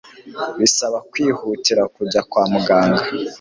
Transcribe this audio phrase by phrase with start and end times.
[0.59, 3.03] bisaba kwihutira kujya kwa muganga